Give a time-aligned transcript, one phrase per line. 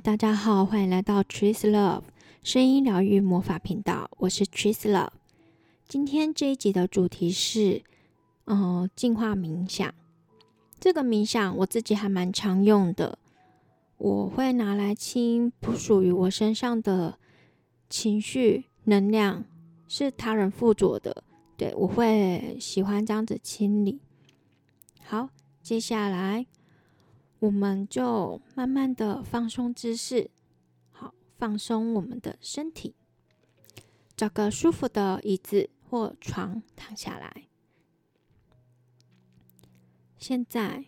[0.00, 2.02] 大家好，欢迎来到 Trees Love
[2.42, 5.12] 声音疗愈魔法频道，我是 Trees Love。
[5.88, 7.82] 今天这一集的主题是，
[8.44, 9.94] 呃，进化冥想。
[10.78, 13.18] 这个冥想我自己还蛮常用的，
[13.96, 17.18] 我会拿来清不属于我身上的
[17.88, 19.44] 情绪能量，
[19.88, 21.24] 是他人附着的。
[21.56, 24.00] 对我会喜欢这样子清理。
[25.04, 25.30] 好，
[25.62, 26.44] 接下来。
[27.38, 30.30] 我们就慢慢的放松姿势，
[30.90, 32.94] 好，放松我们的身体，
[34.16, 37.48] 找个舒服的椅子或床躺下来。
[40.16, 40.86] 现在，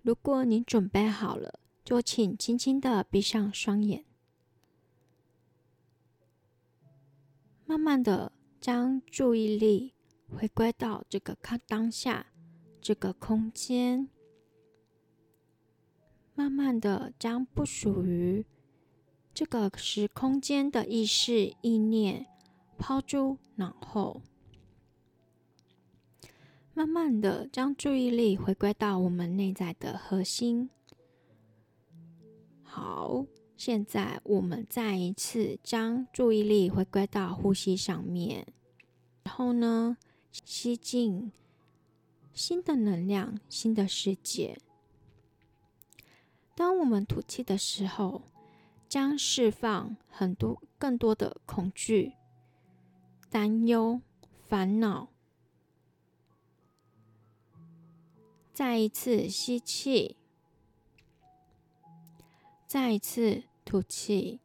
[0.00, 4.04] 如果你准备好了，就请轻轻的闭上双眼，
[7.66, 9.92] 慢慢的将注意力
[10.34, 12.28] 回归到这个看当下
[12.80, 14.08] 这个空间。
[16.34, 18.44] 慢慢的将不属于
[19.34, 22.26] 这个时空间的意识、意念
[22.78, 24.22] 抛诸脑后，
[26.74, 30.70] 慢慢的将注意力回归到我们内在的核心。
[32.62, 38.46] 好，现在我们再一次将注意力回归到呼吸上面，
[39.22, 39.98] 然后呢，
[40.44, 41.30] 吸进
[42.32, 44.56] 新的能量、新的世界。
[46.54, 48.22] 当我们吐气的时候，
[48.88, 52.12] 将释放很多更多的恐惧、
[53.30, 54.00] 担忧、
[54.44, 55.08] 烦恼。
[58.52, 60.18] 再一次吸气，
[62.66, 64.40] 再一次吐气，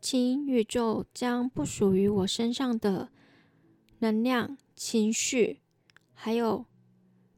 [0.00, 3.10] 请宇宙将不属于我身上的
[3.98, 5.60] 能量、情绪。
[6.20, 6.66] 还有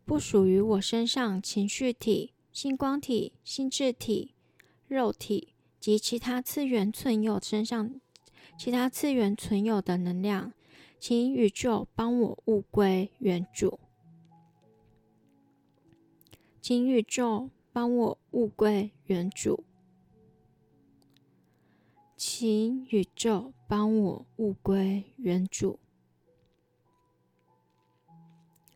[0.06, 4.34] 不属于我身上情绪体、星光体、心智体、
[4.88, 8.00] 肉体及其他次元存有身上
[8.58, 10.54] 其他次元存有的能量，
[10.98, 13.78] 请宇宙帮我物归原主。
[16.62, 19.62] 请宇宙帮我物归原主。
[22.16, 25.78] 请宇宙帮我物归原主。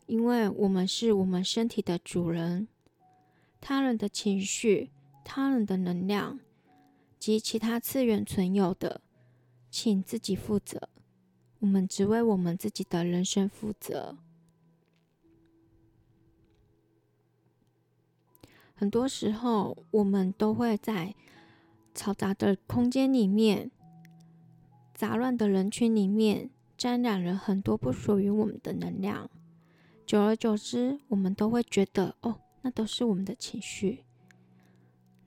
[0.07, 2.67] 因为我们是我们身体的主人，
[3.59, 4.91] 他人的情绪、
[5.23, 6.39] 他人的能量
[7.17, 9.01] 及其他次元存有的，
[9.71, 10.89] 请自己负责。
[11.59, 14.17] 我们只为我们自己的人生负责。
[18.75, 21.15] 很多时候，我们都会在
[21.95, 23.71] 嘈杂的空间里面、
[24.93, 29.31] 杂乱的人群里面，沾染了很多不属于我们的能量。
[30.05, 34.03] 久而久之，我们都会觉得，哦，那都是我们的情绪。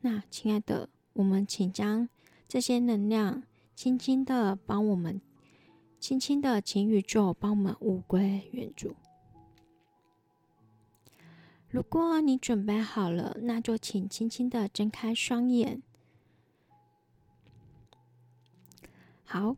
[0.03, 2.09] 那，亲爱的，我们请将
[2.47, 3.43] 这些能量
[3.75, 5.21] 轻轻的帮我们，
[5.99, 8.95] 轻轻的请宇宙帮我们物归原主。
[11.69, 15.83] 如果你准备好了，那就请轻轻的睁开双眼。
[19.25, 19.57] 好，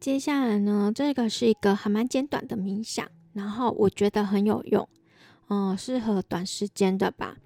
[0.00, 3.06] 接下来呢，这个是一个还蛮简短的冥想。
[3.32, 4.88] 然后我觉得很有用，
[5.48, 7.36] 嗯，适合短时间的吧。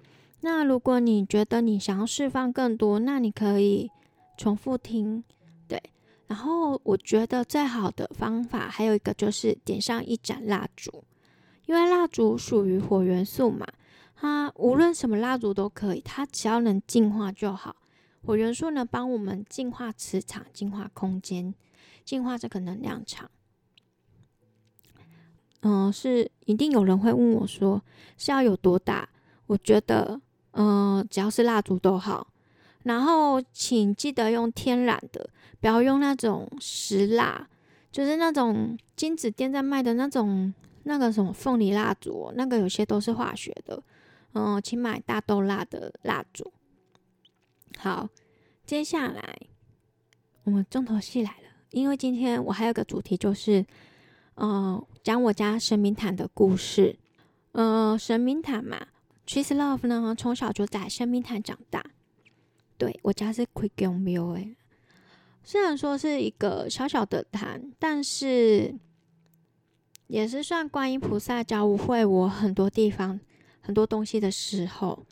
[0.41, 3.89] 那如果你觉得你想要释放更多，那你可以
[4.37, 5.23] 重复听，
[5.67, 5.81] 对。
[6.27, 11.03] 然后我觉得最好的方法还有一个就是点上一盏蜡烛，
[11.67, 13.65] 因为蜡烛属于火元素嘛，
[14.15, 17.75] 它无论什么蜡烛都可以，它只要能净化就好。
[18.25, 21.53] 火元素呢，帮我们净化磁场、净化空间、
[22.03, 23.29] 净化这个能量场。
[25.67, 27.81] 嗯，是一定有人会问我说
[28.17, 29.09] 是要有多大？
[29.47, 30.21] 我觉得，
[30.51, 32.27] 嗯，只要是蜡烛都好。
[32.83, 35.27] 然后，请记得用天然的，
[35.59, 37.49] 不要用那种石蜡，
[37.91, 40.53] 就是那种金子店在卖的那种
[40.83, 43.81] 那个什么凤梨蜡烛，那个有些都是化学的。
[44.33, 46.53] 嗯，请买大豆蜡的蜡烛。
[47.79, 48.07] 好，
[48.67, 49.35] 接下来
[50.43, 53.65] 我们重头戏来了，因为今天我还有个主题就是。
[54.37, 56.97] 嗯，讲我家神明毯的故事。
[57.51, 58.87] 嗯，神明毯嘛
[59.27, 61.85] ，Cheese Love 呢，从小就在神明毯长大。
[62.75, 64.55] 对我家是 Quick Young View 哎，
[65.43, 68.73] 虽然说是一个小小的坛，但是
[70.07, 73.19] 也是算观音菩萨教会我很多地方、
[73.61, 75.05] 很多东西的时候。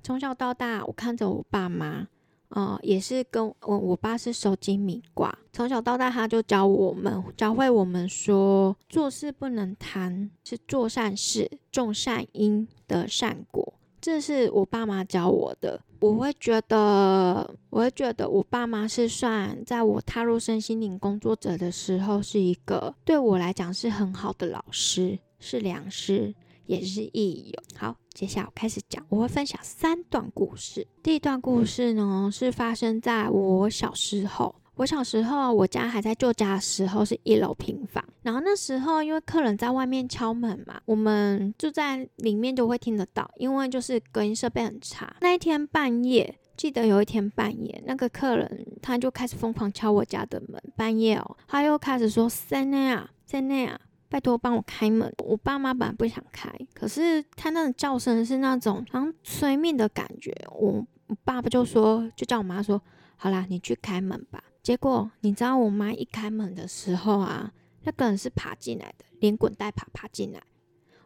[0.00, 2.06] 从小到大，我看着我爸妈，
[2.50, 13.74] 呃，也是跟我我爸是手金米卦，从小到大他就教我们，教会我们说，做事不能贪，是做善事，种善因得善果。
[14.00, 15.80] 这是我爸妈教我的。
[16.00, 26.34] 我会觉得，我会觉得我爸妈是算在我踏入身心灵工作者的时候，是一个对我来讲是很好的老师，是良师。
[26.70, 27.62] 也是益友。
[27.76, 30.86] 好，接下来我开始讲，我会分享三段故事。
[31.02, 34.54] 第一段故事呢，是发生在我小时候。
[34.76, 38.02] 我小时候，我家还在旧家的时候，是一楼平房。
[38.22, 45.14] 然后那时候，因为客人在外面敲门嘛，我们住在里面就会听得到，因为就是隔音设备很差。
[45.20, 50.62] 那一天半夜，记得有一天半夜，那个客人他就开始疯狂敲我家的门。
[50.76, 53.78] 半夜哦，他又开始说：“在那啊，在那啊。”
[54.10, 55.10] 拜托帮我开门！
[55.24, 60.34] 我爸妈本来不想开，可是他那种叫声是那种好像催命的感觉。
[60.50, 60.84] 我
[61.24, 62.82] 爸爸就说，就叫我妈说，
[63.16, 64.42] 好啦，你去开门吧。
[64.62, 67.52] 结果你知道，我妈一开门的时候啊，
[67.84, 70.42] 那个人是爬进来的，连滚带爬爬进来。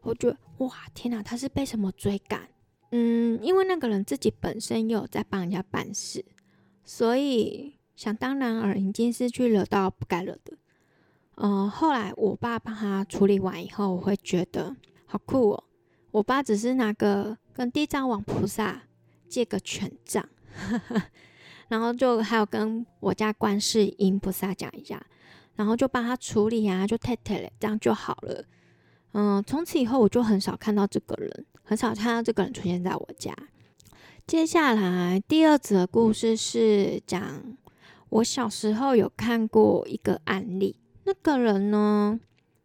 [0.01, 2.49] 我觉得哇，天哪，他是被什么追赶？
[2.91, 6.25] 嗯，因为那个人自己本身又有在帮人家办事，
[6.85, 10.56] 所以想当然而已经是去惹到不该惹的。
[11.36, 14.75] 嗯，后来我爸帮他处理完以后，我会觉得
[15.06, 15.64] 好酷哦。
[16.12, 18.82] 我爸只是拿个跟地藏王菩萨
[19.28, 20.28] 借个权杖，
[21.69, 25.04] 然后就还有跟我家观世音菩萨讲一下，
[25.56, 28.44] 然后就帮他处理啊，就太太了，这样就好了。
[29.12, 33.36] 嗯，从此以后我就很少看到这个人，很少看到这个人出现在我家。
[34.25, 37.56] 接下来第二则故事是讲
[38.08, 40.76] 我小时候有看过一个案例。
[41.05, 42.19] 那个人呢？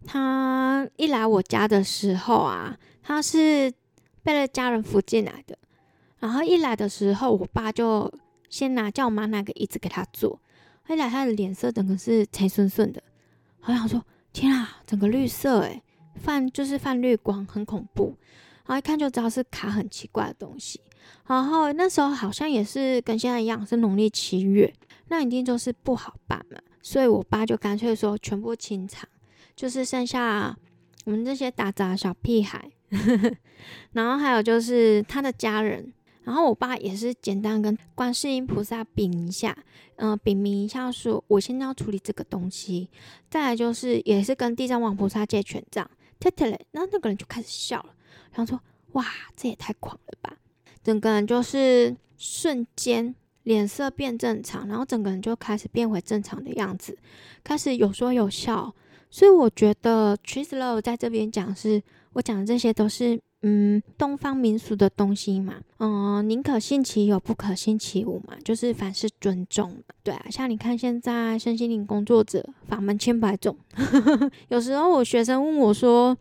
[0.06, 3.72] 他一来我家的时候啊，他是
[4.24, 5.58] 被了家人扶进来的。
[6.20, 8.12] 然后一来的时候，我爸就
[8.50, 10.40] 先拿叫我妈拿个椅子给他坐。
[10.88, 13.04] 一来他的脸色整个是青顺顺的，
[13.60, 14.04] 好像说
[14.34, 15.84] ：“天啊，整个绿色诶，
[16.16, 18.18] 泛就是泛绿光，很恐怖。”
[18.66, 20.82] 然后一看就知道是卡很奇怪的东西。
[21.28, 24.74] 然后那时候好像也是跟现在一样，是农历七月，
[25.10, 26.60] 那一定就是不好办嘛。
[26.82, 29.08] 所以我爸就干脆说全部清场，
[29.54, 30.58] 就是剩下
[31.06, 32.72] 我们这些打杂小屁孩，
[33.92, 39.56] 然后还有就是他的家人，然后我爸也是简单跟观世音菩萨禀一下，
[39.98, 42.90] 嗯，禀明一下说我现在要处理这个东西，
[43.30, 47.94] 再来就是也是跟地藏王菩萨借权杖，特特嘞，然后那个人就开始笑了，
[48.32, 48.60] 然后说
[48.94, 49.06] 哇，
[49.36, 50.38] 这也太狂了吧，
[50.82, 53.14] 整个人就是瞬间。
[53.44, 56.98] 脸色变正常，然后整个人就开始变回正常的样子，
[57.44, 58.74] 开始有说有笑。
[59.10, 61.82] 所以我觉得 t r i s Love 在这边讲，是
[62.14, 69.78] 我讲的这些都是嗯东方民俗的东西嘛，嗯，宁可信其有，不可信其无嘛，就是凡事尊重嘛。
[70.04, 73.58] 对啊，像你看现在身心灵工作者法门千百种，
[74.50, 76.16] 有时候我学生问我说。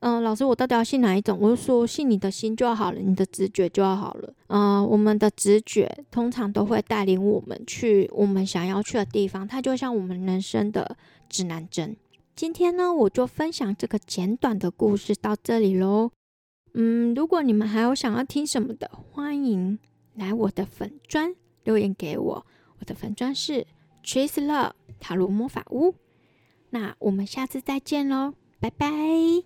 [0.00, 1.36] 嗯，老师，我到底要信哪一种？
[1.40, 4.32] 我就说信你的心就好了，你的直觉就好了。
[4.46, 10.96] 嗯，我们的直觉通常都会带领我们去我们想要去的地方，它就像我们人生的
[11.28, 11.96] 指南针。
[12.36, 16.12] 今天呢，我就分享这个简短的故事到这里喽。
[16.74, 19.80] 嗯，如果你们还有想要听什么的，欢迎
[20.14, 21.34] 来我的粉砖
[21.64, 22.46] 留言给我。
[22.78, 23.66] 我的粉砖是
[24.04, 25.96] Chase Love 塔罗魔法屋。
[26.70, 28.88] 那我们下次再见喽，拜拜。